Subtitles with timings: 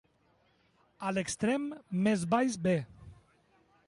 [1.09, 1.67] A l'extrem
[2.07, 2.77] més baix de.